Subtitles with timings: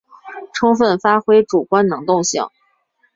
[0.53, 2.41] 充分发挥主观能动性